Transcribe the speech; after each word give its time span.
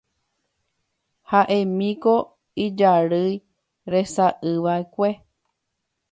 Ha'émiko 1.33 2.13
ijarýi 2.63 3.35
resa'ỹiva'ekue 3.95 5.11